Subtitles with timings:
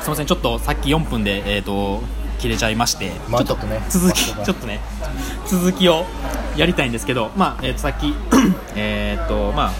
[0.00, 2.02] すみませんちょっとさっき4分でえっ、と
[2.38, 4.80] 切れちゃいまして、まあちょっとね続きまあちょっとね。
[5.46, 6.04] 続きを
[6.56, 8.14] やりたいんですけどまあ、えー、とさっき
[8.76, 9.72] えっとまあ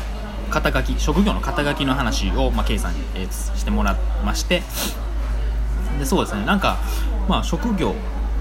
[0.50, 4.62] 肩書き職業の肩書きの話を、まあ、ケイさんに、えーしてもらいまして
[5.98, 6.78] でそうですねなんか
[7.28, 7.94] まあ職業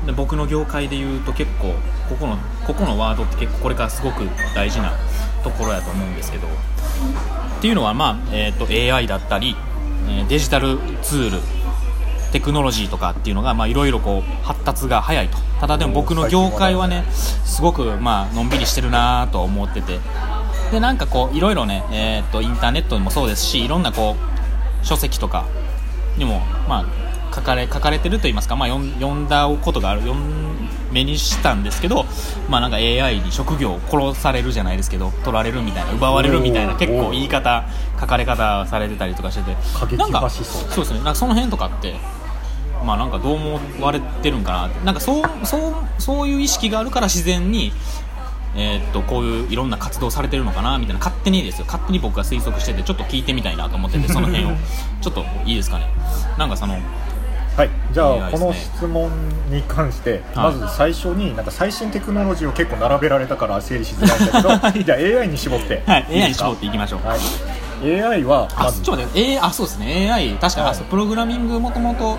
[0.05, 1.73] で僕の業界で言うと結構
[2.10, 2.38] ここの
[2.68, 4.21] ここのワードって結構これからすごく
[4.54, 4.94] 大事な
[5.44, 9.55] ところやと思うんですけどっていうのはまあ、えー、と AI だったり、
[10.07, 11.64] えーデジタルツール
[12.36, 15.38] テクノロジーとかっていうのがまあいろいろこう発達が早いと。
[15.62, 17.05] ただでも僕の業界はね
[17.45, 20.02] すごくまあのんびりしてるなと思ってて。
[20.70, 24.17] でなんかこういろいろね、えー、とインターネットもそうですしいろんなこ
[24.84, 25.45] う書籍とか
[26.17, 32.05] にもまあ書かれ書かれてると言いますか、まあ、読んだことがある読ん目にしたんですけど、
[32.49, 37.65] まあ、なんか AI に職業を殺されるじゃないですけど取られるみたいな奪われるみたいな結構言い方
[37.99, 39.98] 書かれ方されてたりとかしてて。
[39.98, 40.98] なんかそうですね。
[40.99, 41.95] なんかその辺とかって
[42.85, 44.85] まあなんかどう思われてるんかなって。
[44.85, 47.71] なんかそうそうそういう意識があるから自然に
[48.55, 50.99] えーっとこういういろんな活動されてるのかなみたいな。
[50.99, 51.65] 勝手にですよ。
[51.65, 54.51] 勝手に僕が推測しててちょっと聞いてみたいなと思ってて その辺を。
[55.01, 55.87] ちょっといいですかね。
[56.37, 56.77] なんかその
[57.57, 59.10] はい、じゃあ、この質問
[59.49, 60.54] に関して、はい。
[60.55, 64.25] まず最初になんか最新テクノロジーを結構並べられたから整理しづらいん
[64.59, 65.81] だけど じゃあ AI に絞って。
[65.88, 66.06] はい。
[66.09, 67.07] い AI に絞っていきましょう。
[67.07, 68.81] はい、AI はあまず。
[68.81, 69.31] ちょっと待って。
[69.31, 70.12] A あそうですね。
[70.12, 70.78] AI 確かに、はい。
[70.78, 72.17] プログラミングもともと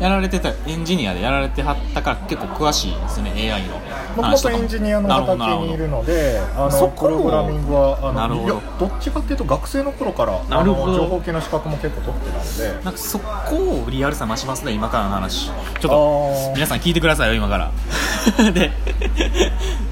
[0.00, 3.80] やられてたエンジニアでやられてはったから結構詳しいですね AI の
[4.22, 8.86] 話とかもとエンジニアの畑にいるのであそこのプログラミングはあのいやど。
[8.86, 10.94] っちかっていうと学生の頃からなるほど。
[10.94, 12.84] あの情報系の資格も結構取ってたので。
[12.84, 15.46] なんかそこをリアルさ増しますね今からの話。
[15.46, 16.54] ちょっあとー。
[16.54, 17.70] 皆さん聞いてくださいよ今から。
[18.52, 18.72] で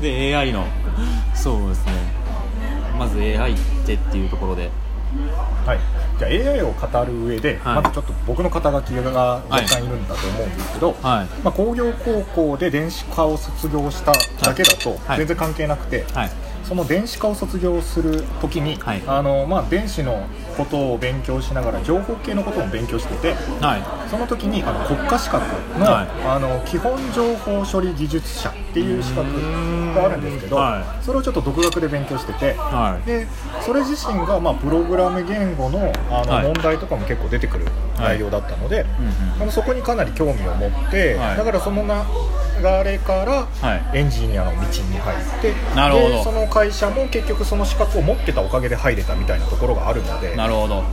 [0.01, 0.65] で AI の。
[1.35, 1.93] そうですね。
[2.99, 4.71] まず AI ってっていうところで
[5.67, 5.79] はい、
[6.19, 7.83] じゃあ AI を語る上で、はい。
[7.83, 14.13] まずちょっと僕の肩書きが若干いるんだと思うんですけど、はいまあ、工業高校で電子科を卒業した
[14.45, 16.31] だけだとはい全然関係なくて、はい
[16.63, 24.11] その電子科を卒業する時に、はいあのまあ、電子のことを勉強しながら情報系のことも勉強しててはい。
[24.11, 25.45] その時にあの国家資格
[25.79, 26.09] の,、はい。
[26.27, 29.25] あの基本情報処理技術者っていう資格
[29.95, 32.55] があるんですけど、はそれをちょっと独学で勉強してて。
[32.55, 33.07] はい。
[33.07, 33.27] で
[33.61, 36.45] それ自身が、まあ、プログラム言語のあの、はい。
[36.45, 37.67] 問題とかも結構出てくる
[37.99, 41.37] 内容だったので、うんうんあのそこにかなり興味を持って、はい。
[41.37, 41.89] だからその流
[42.83, 43.99] れから、はい。
[43.99, 46.09] エンジニアの道に入ってなるほど。
[46.09, 50.37] でその会社も結局その資格を持ってたおかげで入れたみたいなところがあるので。
[50.37, 50.85] なるほど。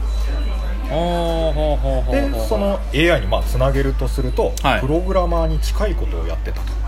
[2.12, 4.82] でその AI にまあつなげるとすると、はい。
[4.82, 6.79] プログラマーに近いことをやってたと。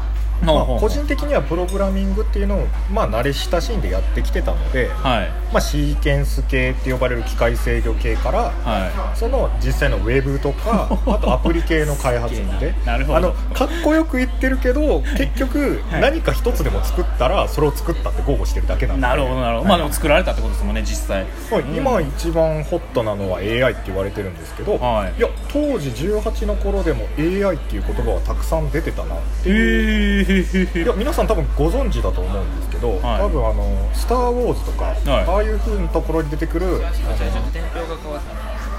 [0.41, 5.29] まあ個人的にはプログラミングっていうのを、まあ、慣れ親しんでやってきてたので、はい。
[5.52, 13.18] まあ、シーケンス系って呼ばれる機械制御系からはその実際のウェブとか あとアプリ系の開発までなるほど。
[13.18, 16.02] あのかっこよく言ってるけど結局はい。
[16.02, 19.08] 何か一つでも作ったらそれを作ったって豪語してるだけなんいで。
[19.08, 21.25] なるほどなるほど、まあでも作られたってことですもんね実際。
[21.52, 25.22] まあ今一番ホットなのは AI って言われてるんですけど、はい。
[25.22, 33.21] や当時18の頃でも AI っていう言葉はたくさん出てたなっていうへいや 皆さん多分ご存知だと思うんですけど、はい。
[33.21, 34.97] 多分あの「スター・ウォーズ」とか、はい。
[35.05, 36.81] ああいう風なところに出てくる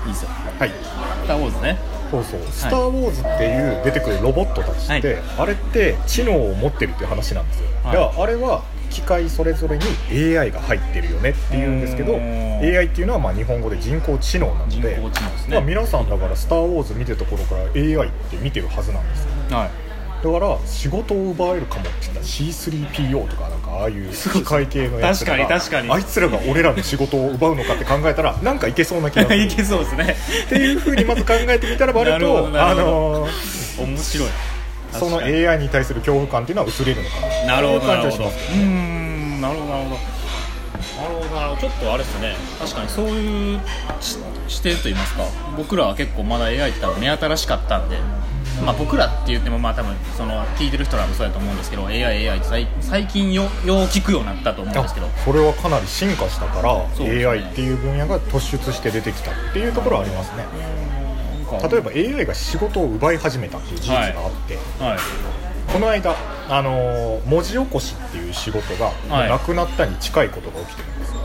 [0.06, 0.28] いいですよ。
[0.58, 0.70] はい。
[0.70, 1.78] スター・ウォーズね。
[2.10, 5.18] そうそう「スター・ウォーズ」っていう出てくるロボットたちって、はい。
[5.38, 7.96] あれって知能を持ってるっていう話なんですよ、はい。
[7.96, 19.56] いやあれは機械それぞれに AI が入ってるよねっていうんですけど AI っていうのはまあ日本語で人工知能なの人工で知能ですまあ、ね皆さんだから「スター・ウォーズ」見てるところから AI って見てるはずなんですよ。
[19.56, 19.70] はい
[20.22, 25.90] だから仕事を奪えるかもって言ったら C3PO とかなんかああいう機械系のやつらが確かに確かに。
[25.90, 29.42] あいつらが俺らの仕事を奪うのかって考えたら なんかいけそうな気がする。
[29.42, 30.16] いけそうですね
[30.46, 34.28] っていうふうにまず考えてみたらばあるなるほどとあのー面白い。
[34.92, 35.68] その AI に。
[35.70, 37.16] 対する恐怖感っていうのは薄れるのか
[37.46, 37.54] な。
[37.56, 37.92] なるほど
[38.54, 40.21] うんなるほどなるほど
[40.96, 41.60] なるほどなるほど。
[41.60, 42.34] ちょっとあれですね。
[42.58, 43.60] 確かにそういう
[44.00, 44.18] し
[44.48, 45.24] 視点といいますか。
[45.56, 47.96] 僕らは結構まだ AI って多分目新しかったんで。
[48.64, 53.50] まあ僕らって言ってもまあ多分その聞いてる人らもそうだと思うんですけど AI、AI って最最近よよう
[53.84, 55.06] 聞くようになったと思うんですけど。
[55.06, 56.74] あそれはかなり進化したから、
[57.04, 57.26] ね。
[57.26, 60.44] AI っていう分野が突出して出てきたっていうところはありますね。
[61.70, 64.12] 例えば AI が仕事を奪い始めたっていう事実があっ
[64.48, 64.98] て、はい。
[65.72, 66.14] この間、
[66.48, 69.28] あのー文字起こしっていう仕事が、はい。
[69.30, 71.16] なくなったに近いことが起きてるんですよ。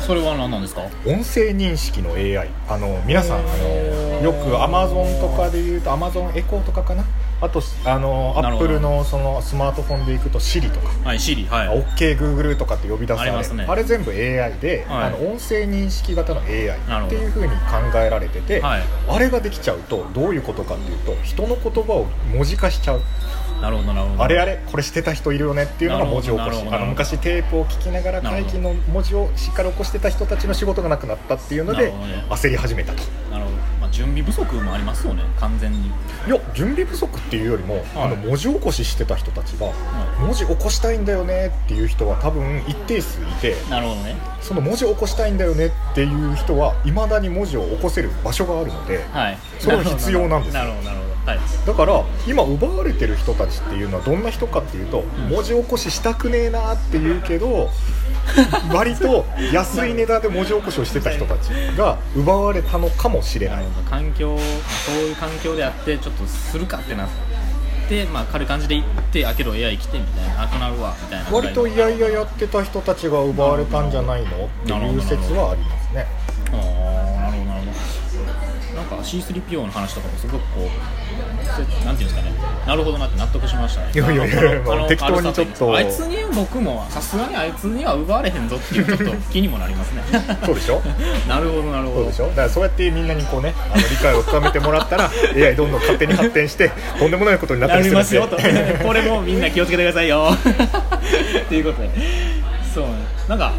[0.00, 0.82] それは何なんですか？
[1.06, 7.04] 音声認識の AI あの皆さんあのよく Amazon とかで言うと Amazon エコーとかかな？
[7.40, 8.66] あとあのアなるほど。
[8.66, 10.88] ップルのそのスマートフォンでいくと Siri とか。
[11.08, 11.82] はい Siri はい。
[11.96, 13.36] OKGoogle とかって呼び出される。
[13.38, 13.64] ありますね。
[13.68, 15.04] あれ全部 AI で、はい。
[15.04, 16.46] あの音声認識型の AI
[17.06, 17.56] っていうふうに考
[17.98, 18.82] えられてて、はい。
[19.08, 23.00] あれができちゃうとどういうことかっていうと人の言葉を文字化しちゃう
[23.60, 24.22] なるほどなるほど。
[24.22, 32.24] あれあれこれしてた人いるよねっていうのが文字起こしあの昔テープを聞きながら会議の文字をしっかり起こしてた人たちの仕事がなくなったっていうのでね。
[32.30, 33.02] 焦り始めたと。
[33.30, 35.78] なるほど、まあ、準備不足もありますよね完全に。
[35.88, 35.90] い
[36.28, 39.70] や準備不足っていうよりも、あの文字起こししてた人たちが、い。
[40.20, 44.16] 文字起こしたいんだよねっていう人は多分一定数いてなるほどね。
[44.40, 49.38] その文字起こしたいんだよねっていう人はいまだに文字を起こせる場所があるのではい。
[49.58, 50.62] それは必要なんですよ。
[50.62, 51.38] なるほどなるほどはい。
[51.66, 57.70] だから今奪われてる人たちっていうのはどんな人かっていうと、文字起こししたくねえなって言うけど
[58.72, 63.64] 割と安い値段で文字起こしをしてた人たちが奪われたのかもしれない。
[63.88, 64.38] 環境
[64.86, 67.08] そういう環境であってちょっとするかってなっ
[67.88, 76.06] てまあ軽い感じで行ってあけど AI 来てみたいなあくなるわみたいな割といやいややってた人たちが奪われたんじゃないのっていう説はありますね
[79.00, 82.30] なんか C3PO の話とかもすごくこうせなんていうんですかね。
[82.66, 83.90] なるほどなって納得しましたね。
[83.94, 85.74] いやいやいや適当にちょっと。
[85.76, 90.02] あいつに僕もさすがにあいつには奪われへんぞっていうちょっと気にもなりますね。
[90.44, 90.80] そうでしょ？
[91.28, 91.94] なるほどなるほど。
[91.96, 92.26] そうでしょ？
[92.28, 100.28] だからそうやってみんなにこうねあの理解を深めてもらったら AI どんどん勝手に発展してとんでもないことになったなりりするんでますよ とこれもみんな気をつけてくださいよ。
[100.34, 101.90] っていうことで。
[102.74, 102.90] そうね。
[103.28, 103.52] なんか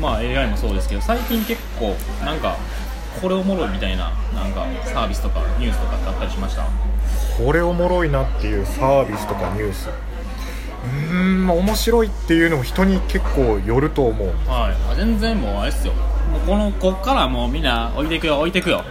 [0.00, 1.94] まあ AI もそうですけど最近結構
[2.24, 2.56] なんか
[3.20, 6.64] これおもろいみたいななんかサービスとかニュースとかってあったりしました？
[7.42, 9.88] これおもろいなっていうサービスとかニュース。
[9.88, 14.28] うーんまあ面白いっていうのも人に結構よると思う。
[14.46, 14.92] はい。
[14.92, 15.92] あ全然もうあれっすよ。
[15.92, 18.84] もうこのこっからもうみんな置いていくよ置いていくよ。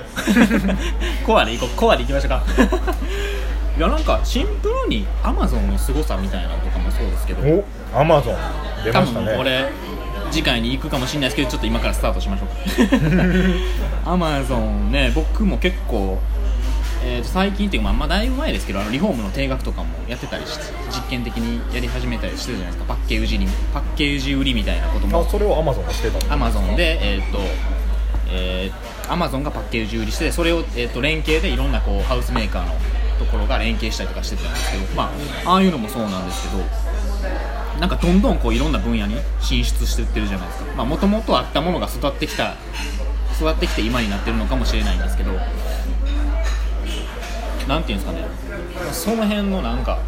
[1.26, 1.70] コアでいこう。
[1.76, 2.44] コアでいきましょうか。
[3.78, 7.42] いやなんかシンプルに Amazon の凄さみたいなのとかもそうですけど。
[7.42, 7.64] お
[8.00, 8.36] アマゾン。
[8.84, 9.26] 出多ましたね。
[9.28, 9.66] 分これ
[10.32, 12.96] 次回に行くかもしれないですけどちょっと今からスタートしましょうか
[14.10, 16.18] アマゾンね僕も結構、
[17.04, 22.96] えー、と最近っていうかまあ、まあ、だいぶ前ですけどあのリフォームの定額とかもやってたりして実験的にやり始めたりしてるじゃないですか。
[22.96, 25.20] パッケージにパッケージ売りみたいなことも。
[25.20, 27.38] あそれをアマゾンがしてたのアマゾンでえっ、と
[28.32, 32.74] えー、アマゾンがパッケージ売りしてそれを、えー、と連携でいろんなこうハウスメーカーの
[33.20, 35.12] ところが連携したりとかしてたんですけどま
[35.46, 36.64] あああいうのもそうなんですけど
[37.80, 40.84] なんかどんどんこういろんな分野に進出していってるじゃないですか。
[40.84, 42.56] もともとあったものが育ってきた
[43.40, 45.32] 育ってきて今になってるのかもしれないんですけど
[47.68, 48.26] なんていうんですかね。
[48.92, 50.00] その辺のなんか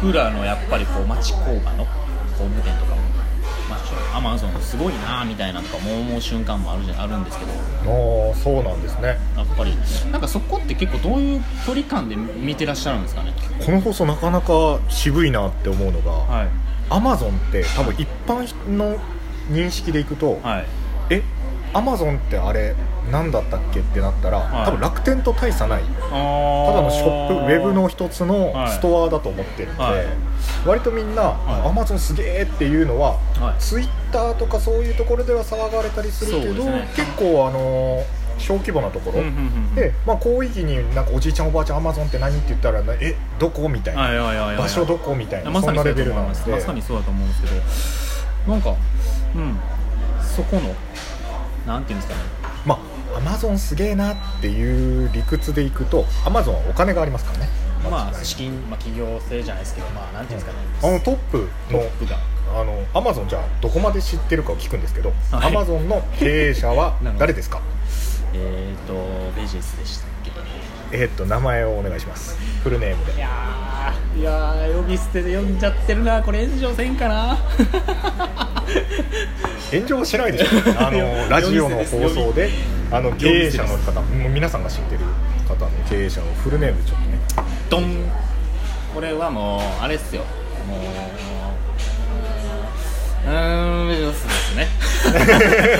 [0.00, 3.00] 僕らのやっぱりこう町工場の工務店とかも
[4.14, 7.52] アマゾンすごいなみたいなとかも思う瞬間もあるじゃあるんですけど。
[7.52, 9.18] ああそうなんですね。
[9.36, 9.74] やっぱり。
[10.10, 13.32] なんかそこって結構どういう距離感で見てらっしゃるんですかね。
[13.64, 16.48] この放送なかなか渋いなって思うのが、はい。
[16.88, 18.96] アマゾンって多分一般の
[19.50, 20.64] 認識でいくと、はい。
[20.64, 20.79] え
[21.72, 22.74] アマゾンってあれ
[23.10, 24.66] 何だったっけってなったら、はい。
[24.66, 25.82] 多分楽天と大差ない。
[25.82, 28.70] たただのショップウェブの一つのはい。
[28.70, 30.06] ストアだと思ってるので、はい。
[30.66, 31.68] 割とみんな、はい。
[31.68, 33.60] アマゾンすげえっていうのは、はい。
[33.60, 36.88] ツイッターとかそういうところでは騒がれたりするけど、ね。
[36.96, 38.04] 結構あの
[38.38, 39.36] 小規模なところ、うんうんう
[39.72, 46.50] んで、まあ、広域になんかおじいちゃんおばあちゃんアマゾンって何って言ったらえどこみたいな、場所どこみたいな、そんなレベルなんで。
[46.50, 47.48] まさにそうだと思うんですけ
[48.48, 48.52] ど。
[48.52, 48.74] なんか
[49.36, 49.60] うん。
[50.22, 50.74] そこの
[51.66, 52.28] なんていうんですかね。
[52.64, 52.74] ま
[53.14, 57.48] あアマゾンすげえなっていう理屈でいくとアマゾンはお金がありますからね。
[57.90, 60.66] まあ資金、まあ、企業性じゃないですけどまあなんていうんですかね。
[60.82, 61.38] あのトップ
[61.72, 62.18] のトップが。
[62.52, 65.46] あのアマゾンじゃあどこまで知ってるかを聞くんですけどはい。
[65.46, 67.60] アマゾンの経営者は 誰ですか？
[68.34, 68.94] えっ、ー、と
[69.40, 70.30] ベジェスでしたっけ？
[70.92, 72.36] えーっと名前をお願いします。
[72.64, 76.20] フルネームいでやーいやー呼び捨てで呼んじゃってるな。
[76.22, 77.38] これ炎上せんかな
[79.72, 80.46] 炎上はしないでしょ。
[80.78, 82.50] あの ラジオの放送で
[82.90, 85.00] あの経営者の方もう皆さんが知ってる
[85.48, 87.46] 方の経営者のフルネームちょっとね。
[87.68, 88.10] ドン。
[88.94, 90.22] これはもうあれっすよ。
[90.68, 90.80] もう
[93.26, 94.66] うーんですね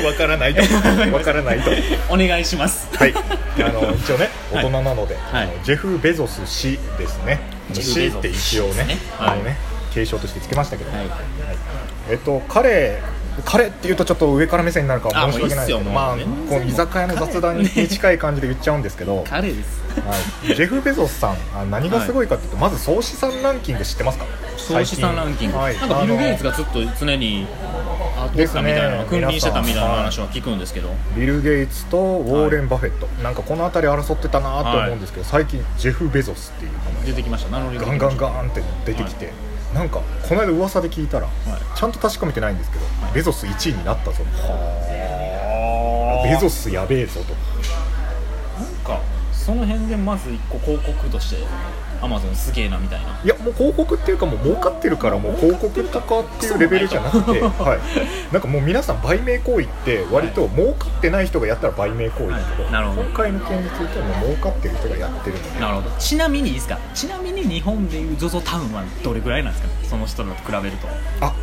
[0.06, 0.60] わからないと
[1.12, 1.70] わからないと
[2.10, 7.40] お願いしますはい、あの一応ねはい大人なので、はいあのジェフ・ベゾス氏ですね
[7.72, 9.56] 氏って一応ねねあのね
[9.90, 11.06] 継承としてつけましたけど、はい。
[12.10, 13.00] えっと彼
[13.44, 16.16] 彼っていうとちょっと上から目線になるか申し訳ないですけどまあ
[16.48, 19.80] こう居酒屋の雑談に近い感じで言っちゃうんですけど、 彼です。
[19.90, 24.24] はい、ジェフ・ベゾスさんあ何がすごいかっていうと、まず総資産ランキング知ってますか？
[24.56, 27.46] 総資産ランキング、はいなんかビル・ゲイツががずっと常に
[28.16, 37.06] あ取ったみたいな、ですね君臨してたみたいな話は聞くんですけど、ビル・ゲイツとウォーレン・バフェット、なんかこの辺り争ってたなと思うんですけど、最近ジェフ・ベゾスっていう名前。
[37.06, 37.50] 出てきました。
[37.50, 39.32] ガンガンガンって出てきて、
[39.74, 41.28] なんかこの間噂で聞いたら、
[41.76, 42.84] ちゃんと確かめてないんですけど、
[43.14, 46.28] ベゾス1位になったぞはあ。
[46.28, 47.34] ベゾスやべえぞと
[49.40, 51.36] その辺でまず一個広告として
[52.02, 53.20] アマゾンすげえなみたいな。
[53.24, 62.72] いやもう広告っていうかもう儲かってるからもう広告とかっていうレベルじゃなくて、はい、なんかもう皆さん売名行為って割と儲かってない人がやったら売名行為だけど、はい。
[62.72, 63.02] なるほど。
[63.02, 65.60] 今回の件についてはもう儲かってる人がやってるので。
[65.60, 65.96] なるほど。
[65.98, 66.78] ちなみにいいですか？
[66.94, 69.68] ちなみに日本でいう ZOZO タウンはどれぐらいなんですか？
[69.88, 70.88] その人らと比べると。
[71.20, 71.34] あ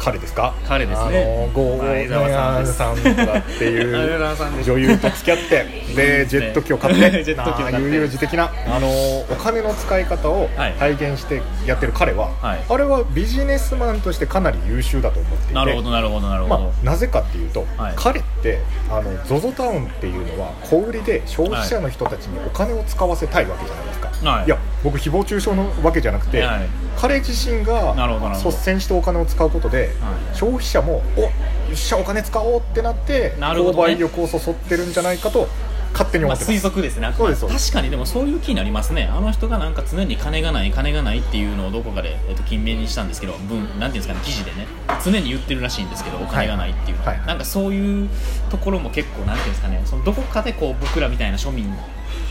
[0.00, 0.54] 彼ですか？
[0.66, 1.44] 彼ですね。
[1.44, 7.22] あのゴー前澤さんとかっていう 女優と付き合ってでジェット機を買って。
[7.22, 7.74] ジェット機を買って。
[7.76, 10.72] ああ悠々自適なあのお金の使い方をはい。
[10.72, 12.60] 体現してやってる彼は、はい。
[12.68, 15.54] あれはビジネスマンとしてかなり優秀だと思っていて。
[15.54, 17.92] なるほどなるほどなるほど、まあ、なぜかっていうと、はい。
[17.96, 18.58] 彼って
[18.90, 26.68] あの ZOZO タウンっていうのは小売りで消費者の人たちにお金を使わせたいわけじゃないですか、はいや僕誹謗中傷のわけじゃなくて、はい。
[26.96, 27.94] 彼自身が
[28.42, 30.36] 率先してお金を使うことで、はい。
[30.36, 31.30] 消費者もおよ
[31.72, 35.46] っしゃお金使おうってなって購買力をそそってるんじゃないかと
[35.92, 37.12] 勝手にまあ、思ってます、推測ですね。
[37.16, 39.10] そうです確かにでもそういう気になりますね。
[39.12, 44.66] あの人がなんか常に金がない金がないっていうのをどこかで、えっと、金名にしたんですけど文なんていうんですかね記事でね。
[45.04, 47.18] 常に言ってるらしいんですけどお金がないっていうのは、はい。
[47.18, 47.26] はい。
[47.26, 48.08] なんかそういう
[48.50, 51.72] ところも結構なんていうんですかねそのどこかでこう僕らみたいな庶民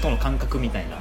[0.01, 0.97] との感覚みたいな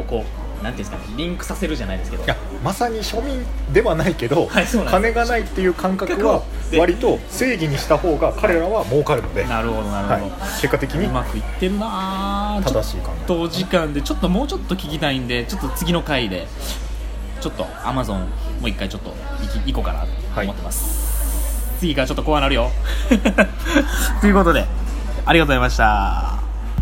[0.00, 2.24] をこうなんていうんですかねリンクさせるじゃないですけど。
[2.24, 5.12] いやまさに庶民ではないけど、はいそうなんです。
[5.12, 10.20] 金がないっていう感覚はで割と正義にした方が彼らは儲かるので、なるほどなるはい。
[10.20, 12.64] ほど、、結果的にうまくいってるなぁ。
[12.64, 16.46] 正しい考っとお時間でちょっともうちょっと聞きたいんでちょっと次の回で
[17.40, 18.26] ちょっとアマゾンも
[18.64, 22.70] う一回ちょっと行き行こうかなと思ってます、次からちょっと怖なるよ。
[24.20, 24.64] ということで
[25.24, 26.35] ありがとうございました